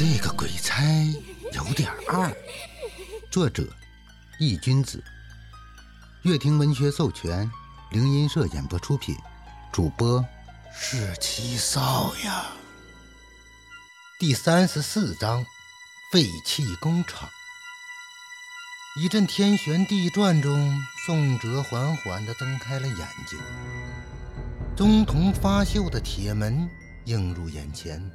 [0.00, 0.82] 这个鬼差
[1.52, 2.34] 有点二。
[3.30, 3.68] 作者：
[4.38, 5.04] 易君子，
[6.22, 7.50] 乐亭文学授权，
[7.90, 9.14] 灵音社演播出品，
[9.70, 10.24] 主播
[10.72, 12.46] 是七少呀。
[14.18, 15.44] 第三十四章：
[16.10, 17.28] 废弃工厂。
[18.96, 23.38] 一阵天旋地转中，宋哲缓缓地睁开了眼睛。
[24.74, 26.66] 中铜发锈的铁门
[27.04, 28.10] 映入眼前，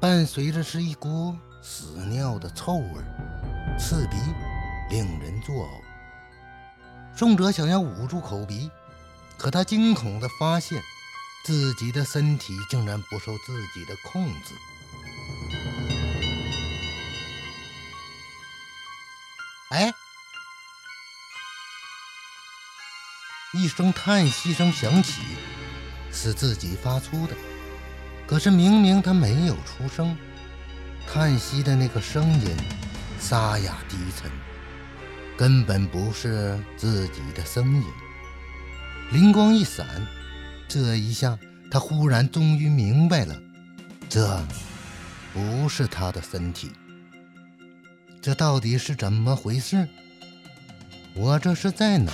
[0.00, 3.02] 伴随着是一股屎尿的臭味，
[3.78, 4.16] 刺鼻，
[4.90, 5.68] 令人作呕。
[7.16, 8.70] 宋哲想要捂住口鼻，
[9.38, 10.82] 可他惊恐地发现，
[11.44, 14.54] 自己的身体竟然不受自己的控制。
[19.70, 19.92] 哎！
[23.54, 25.22] 一声叹息声响起，
[26.12, 27.34] 是自己发出的。
[28.26, 30.16] 可是明明他没有出声，
[31.06, 32.56] 叹息的那个声音
[33.20, 34.30] 沙哑低沉，
[35.36, 37.84] 根本不是自己的声音。
[39.12, 39.86] 灵光一闪，
[40.66, 41.38] 这一下
[41.70, 43.38] 他忽然终于明白了，
[44.08, 44.42] 这
[45.32, 46.72] 不是他的身体。
[48.22, 49.86] 这到底是怎么回事？
[51.14, 52.12] 我这是在哪？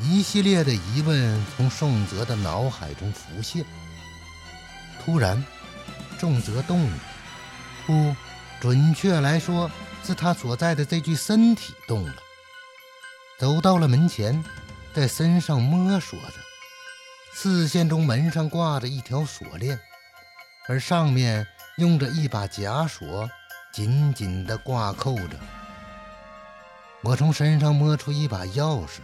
[0.00, 3.64] 一系列的疑问从宋泽的脑海中浮现。
[5.06, 5.42] 突然，
[6.18, 6.98] 重则动了，
[7.86, 8.14] 不，
[8.60, 9.70] 准确来说，
[10.02, 12.14] 是他所在的这具身体动了。
[13.38, 14.44] 走到了门前，
[14.92, 16.34] 在身上摸索着，
[17.32, 19.78] 视线中门上挂着一条锁链，
[20.66, 21.46] 而上面
[21.76, 23.30] 用着一把假锁。
[23.72, 25.38] 紧紧地挂扣着。
[27.02, 29.00] 我从身上摸出一把钥匙，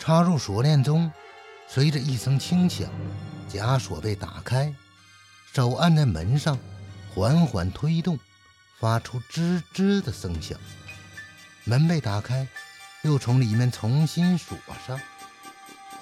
[0.00, 1.10] 插入锁链中，
[1.68, 2.90] 随着一声轻响，
[3.48, 4.74] 假锁被打开。
[5.52, 6.58] 手按在门上，
[7.14, 8.18] 缓缓推动，
[8.78, 10.58] 发出吱吱的声响。
[11.64, 12.46] 门被打开，
[13.02, 14.56] 又从里面重新锁
[14.86, 15.00] 上。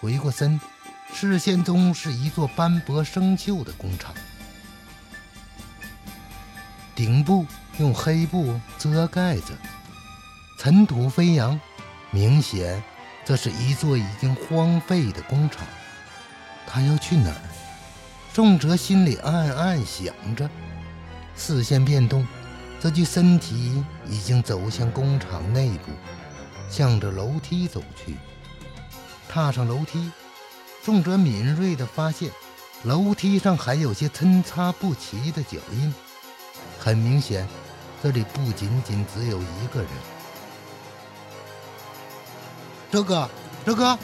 [0.01, 0.61] 回过身，
[1.15, 4.15] 视线中是一座斑驳生锈的工厂，
[6.95, 7.47] 顶部。
[7.79, 9.49] 用黑布遮盖着，
[10.59, 11.61] 尘土飞扬，
[12.11, 12.83] 明显
[13.23, 15.67] 这是一座已经荒废的工厂。
[16.67, 17.46] 他要去哪儿？
[18.37, 20.47] 宋哲心里暗暗想着，
[21.39, 22.27] 视线变动，
[22.79, 25.91] 这具身体已经走向工厂内部，
[26.69, 28.19] 向着楼梯走去。
[29.27, 30.13] 踏上楼梯，
[30.83, 32.31] 宋哲敏锐地发现，
[32.83, 35.95] 楼梯上还有些参差不齐的脚印，
[36.79, 37.49] 很明显。
[38.03, 39.89] 这里不仅仅只有一个人，
[42.91, 43.31] 哲哥，
[43.65, 43.99] 哲哥，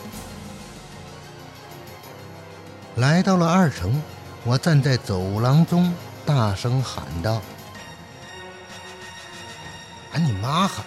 [2.97, 4.03] 来到了二层，
[4.44, 5.94] 我站在走廊中，
[6.26, 7.41] 大声喊道
[10.10, 10.84] ：“喊你妈喊，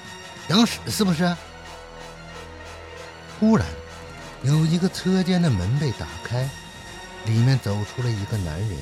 [0.48, 1.36] 想死是不是？”
[3.40, 3.66] 忽然，
[4.44, 6.50] 有一个车间的门被打开，
[7.26, 8.78] 里面走出了一个男人，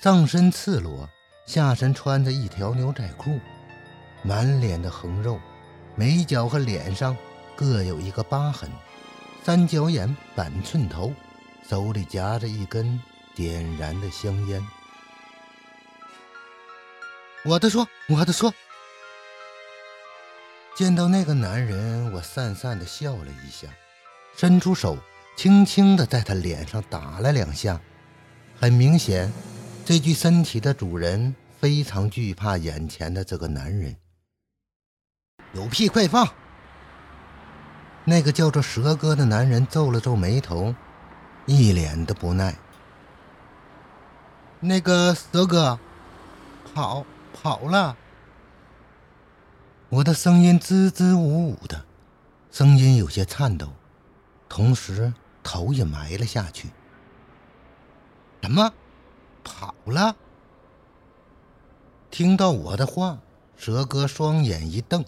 [0.00, 1.08] 上身赤裸。
[1.46, 3.40] 下身穿着一条牛仔裤，
[4.22, 5.40] 满脸的横肉，
[5.96, 7.16] 眉角和脸上
[7.56, 8.70] 各有一个疤痕，
[9.42, 11.12] 三角眼、板寸头，
[11.68, 13.00] 手里夹着一根
[13.40, 14.62] 点燃的香烟。
[17.42, 18.52] 我的说，我的说。
[20.76, 23.66] 见到那个男人，我讪讪的笑了一下，
[24.36, 24.98] 伸出手，
[25.38, 27.80] 轻轻的在他脸上打了两下，
[28.60, 29.32] 很明显。
[29.86, 33.96] 这具身体的主人非常惧怕眼前的这个男人。
[35.54, 36.28] 有屁快放！
[38.04, 40.74] 那个叫做蛇哥的男人皱了皱眉头，
[41.46, 42.54] 一脸的不耐。
[44.62, 45.78] 那个蛇哥，
[46.74, 47.96] 跑跑了。
[49.88, 51.86] 我的声音支支吾吾的，
[52.50, 53.72] 声音有些颤抖，
[54.50, 56.68] 同时头也埋了下去。
[58.42, 58.74] 什么？
[59.42, 60.14] 跑了。
[62.10, 63.18] 听到我的话，
[63.56, 65.02] 蛇哥双眼一瞪，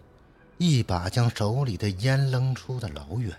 [0.56, 3.36] 一把将手里的烟扔出的老远，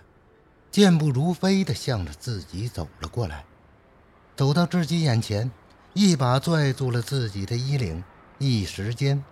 [0.69, 3.45] 健步如飞的向着自己走了过来。
[4.36, 5.51] 走到自己眼前，
[5.94, 8.04] 一把拽住了自己的衣领。
[8.40, 9.24] 一时间，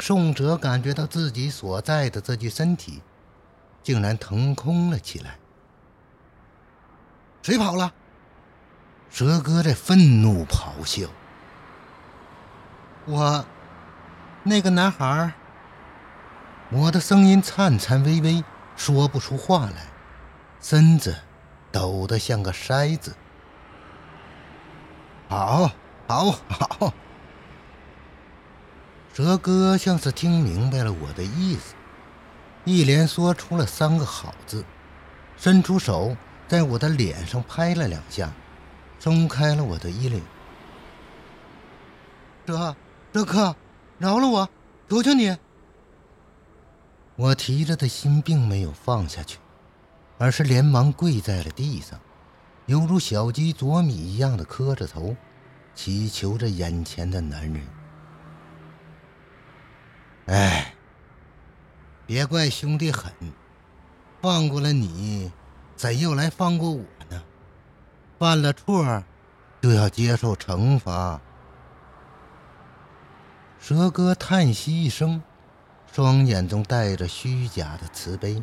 [0.00, 3.02] 宋哲感觉到自己所在的这具身体，
[3.82, 5.38] 竟然腾空了起来。
[7.42, 7.92] 谁跑了？
[9.10, 11.08] 蛇哥在愤怒咆哮
[13.06, 13.44] ：“我，
[14.42, 15.32] 那个男孩。”
[16.70, 18.44] 我的声音颤颤巍巍，
[18.76, 19.86] 说不出话来，
[20.60, 21.16] 身子
[21.72, 23.16] 抖得像个筛子。
[25.30, 25.70] 好，
[26.08, 26.94] 好，好！
[29.12, 31.74] 蛇哥像是听明白了我的意思，
[32.64, 34.64] 一连说出了三个好字，
[35.36, 36.16] 伸出手
[36.48, 38.32] 在我的脸上拍了两下，
[38.98, 40.22] 松开了我的衣领。
[42.46, 42.74] 哲
[43.12, 43.54] 哲哥，
[43.98, 44.48] 饶了我，
[44.88, 45.36] 求求你！
[47.16, 49.38] 我提着的心并没有放下去，
[50.16, 52.00] 而是连忙跪在了地上，
[52.64, 55.14] 犹如小鸡啄米一样的磕着头，
[55.78, 57.62] 祈求着眼前的男人。
[60.26, 60.74] 哎，
[62.04, 63.12] 别怪兄弟狠，
[64.20, 65.30] 放过了你，
[65.76, 67.22] 怎又来放过我呢？
[68.18, 69.04] 犯了错，
[69.62, 71.20] 就要接受惩罚。
[73.60, 75.22] 蛇哥叹息一声，
[75.92, 78.42] 双眼中带着虚假的慈悲。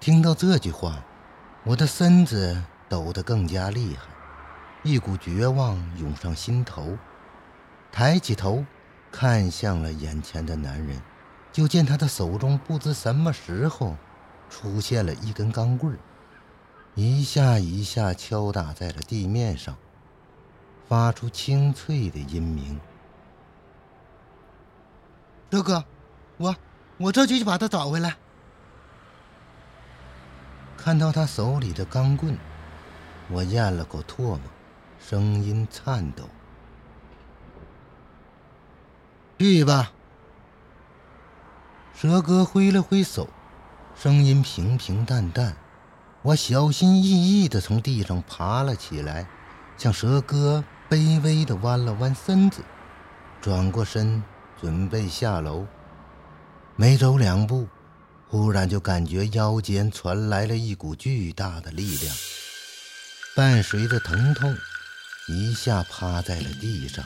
[0.00, 1.04] 听到这句话，
[1.62, 4.02] 我的身子抖得更加厉害，
[4.82, 6.96] 一股绝望涌上心头，
[7.92, 8.64] 抬起头。
[9.12, 11.02] 看向了眼前的男人，
[11.50, 13.96] 就见他的手中不知什么时候
[14.48, 15.98] 出现了一根钢棍
[16.94, 19.76] 一下一下敲打在了地面上，
[20.88, 22.78] 发出清脆的音鸣。
[25.50, 25.84] 哥哥，
[26.36, 26.54] 我
[26.98, 28.16] 我这就去把他找回来。
[30.76, 32.38] 看到他手里的钢棍，
[33.28, 34.40] 我咽了口唾沫，
[35.08, 36.28] 声音颤抖。
[39.38, 39.92] 去吧，
[41.94, 43.28] 蛇哥挥了挥手，
[43.96, 45.56] 声音平平淡淡。
[46.22, 49.26] 我小心翼翼地从地上爬了起来，
[49.78, 52.62] 向蛇哥卑微地弯了弯身子，
[53.40, 54.22] 转过身
[54.60, 55.66] 准备下楼。
[56.76, 57.66] 没走两步，
[58.28, 62.14] 忽然就感觉腰间传来了一股巨大的力量，
[63.34, 64.54] 伴随着疼痛，
[65.30, 67.04] 一下趴在了地上。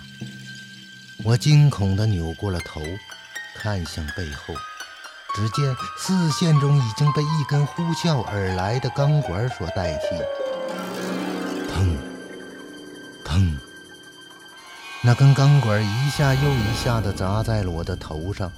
[1.22, 2.80] 我惊恐地扭过了头，
[3.54, 4.54] 看向背后，
[5.34, 10.16] 只见视线中已经被一根呼啸而来的钢管所代替。
[11.72, 11.96] 砰！
[13.24, 13.56] 砰！
[15.02, 18.50] 那根钢管一下又一下地砸在了我的头上，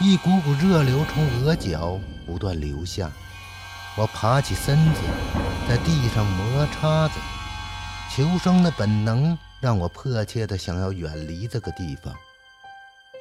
[0.00, 3.10] 一股股热流从额角不断流下。
[3.96, 5.00] 我爬起身子，
[5.68, 7.14] 在地上摩擦着，
[8.18, 9.38] 求生的本能。
[9.60, 12.14] 让我迫切地想要远离这个地方。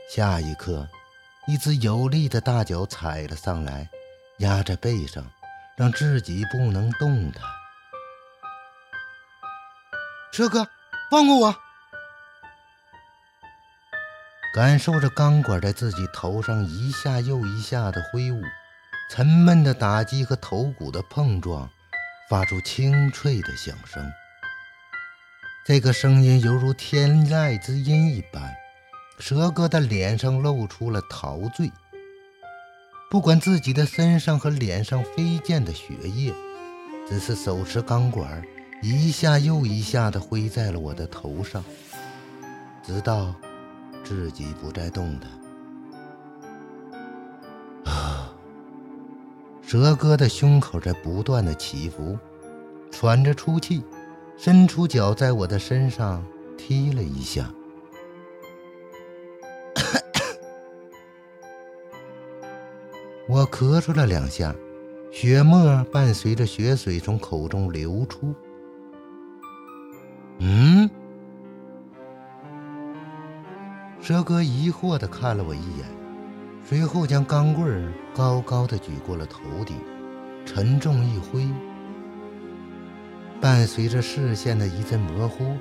[0.07, 0.87] 下一刻，
[1.47, 3.89] 一只有力的大脚踩了上来，
[4.37, 5.25] 压在背上，
[5.75, 7.41] 让自己不能动弹。
[10.31, 10.67] 蛇哥，
[11.09, 11.55] 放过我！
[14.53, 18.43] 感受着钢管在自己头上一下又一下的挥舞，
[19.09, 21.67] 沉闷的打击和头骨的碰撞，
[22.29, 24.07] 发出清脆的响声。
[25.67, 28.55] 这个声音犹如天籁之音一般，
[29.19, 31.69] 蛇哥的脸上露出了陶醉。
[33.11, 36.33] 不管自己的身上和脸上飞溅的血液，
[37.05, 38.41] 只是手持钢管，
[38.81, 41.61] 一下又一下地挥在了我的头上，
[42.81, 43.35] 直到
[44.05, 45.29] 自己不再动弹。
[47.93, 48.33] 啊！
[49.61, 52.17] 蛇哥的胸口在不断的起伏，
[52.89, 53.83] 喘着粗气。
[54.37, 56.23] 伸出脚在我的身上
[56.57, 57.51] 踢了一下，
[63.27, 64.53] 我咳嗽了两下，
[65.11, 68.35] 血沫伴随着血水从口中流出。
[70.37, 70.87] 嗯，
[73.99, 75.85] 蛇哥疑惑地看了我一眼，
[76.63, 79.75] 随后将钢棍高高的举过了头顶，
[80.45, 81.49] 沉重一挥。
[83.39, 85.57] 伴随着视线的一阵模糊，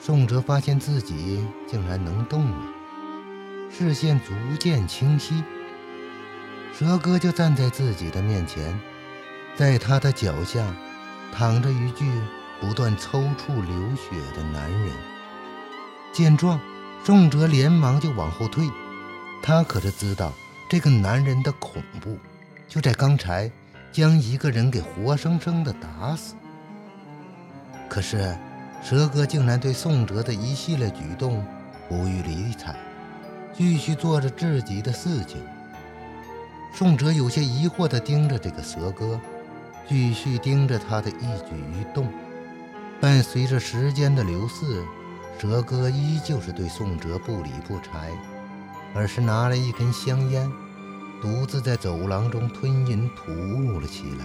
[0.00, 2.56] 宋哲发现自己竟然能动了，
[3.70, 5.42] 视线逐渐清晰。
[6.72, 8.78] 蛇哥就站在自己的面前，
[9.56, 10.64] 在他的脚下
[11.34, 12.04] 躺着一具
[12.60, 14.90] 不断抽搐流血的男人。
[16.12, 16.60] 见状，
[17.02, 18.64] 宋哲连忙就往后退，
[19.42, 20.32] 他可是知道
[20.68, 22.16] 这个男人的恐怖，
[22.68, 23.50] 就在刚才
[23.90, 26.36] 将一个人给活生生的打死。
[27.88, 28.36] 可是，
[28.82, 31.44] 蛇哥竟然对宋哲的一系列举动
[31.88, 32.76] 不予理睬，
[33.56, 35.40] 继续做着自己的事情。
[36.72, 39.18] 宋哲有些疑惑地盯着这个蛇哥，
[39.88, 42.06] 继续盯着他的一举一动。
[43.00, 44.84] 伴随着时间的流逝，
[45.38, 48.10] 蛇哥依旧是对宋哲不理不睬，
[48.94, 50.48] 而是拿了一根香烟，
[51.22, 54.24] 独自在走廊中吞云吐雾了起来。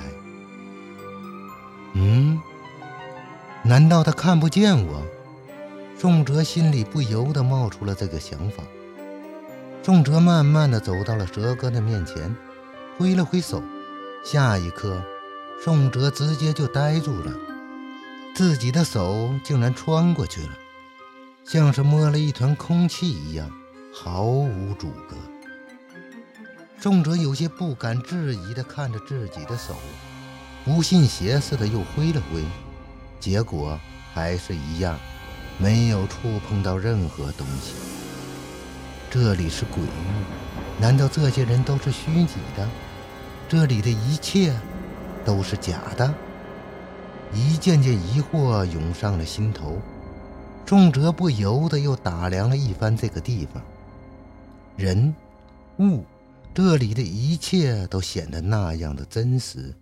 [3.66, 5.02] 难道他看不见我？
[5.98, 8.62] 宋哲心里不由得冒出了这个想法。
[9.82, 12.36] 仲哲慢慢的走到了蛇哥的面前，
[12.98, 13.64] 挥了挥手。
[14.26, 15.02] 下一刻，
[15.64, 17.32] 宋哲直接就呆住了，
[18.36, 20.50] 自己的手竟然穿过去了，
[21.46, 23.50] 像是摸了一团空气一样，
[23.94, 25.16] 毫无阻隔。
[26.80, 29.76] 宋哲有些不敢置疑地看着自己的手，
[30.66, 32.44] 不信邪似的又挥了挥，
[33.24, 33.80] 结果
[34.14, 35.00] 还是一样，
[35.58, 37.74] 没有触碰到任何东西。
[39.10, 39.88] 这里是鬼域，
[40.78, 42.28] 难道这些人都是虚拟
[42.58, 42.68] 的？
[43.48, 44.54] 这里的一切
[45.24, 46.14] 都是假的，
[47.34, 49.82] 一件件疑惑涌上了心头。
[50.66, 53.64] 仲哲不由得又打量了一番这个地方，
[54.76, 55.16] 人、
[55.80, 56.04] 物，
[56.54, 59.74] 这里的一切都显得那样的真实。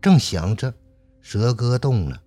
[0.00, 0.74] 正想着，
[1.20, 2.20] 蛇哥动了，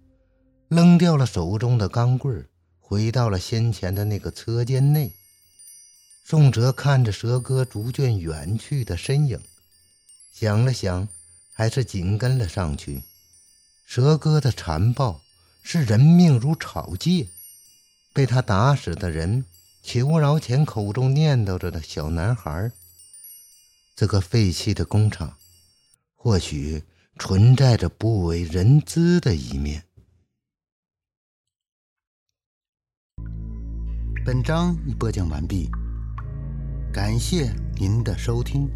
[0.68, 2.48] 扔掉了手中的钢棍，
[2.80, 5.14] 回到了先前的那个车间内。
[6.24, 9.40] 宋哲看着蛇哥逐渐远去的身影。
[10.32, 11.08] 想了想，
[11.54, 13.04] 还是紧跟了上去。
[13.86, 15.22] 蛇哥的残暴
[15.62, 17.30] 是人命如草芥，
[18.12, 19.46] 被他打死的人，
[19.84, 22.72] 求饶前口中念叨着的小男孩。
[23.96, 25.38] 这个废弃的工厂，
[26.16, 26.84] 或许
[27.20, 29.86] 存在着不为人知的一面。
[34.26, 35.70] 本章已播讲完毕，
[36.92, 38.68] 感谢您的收听。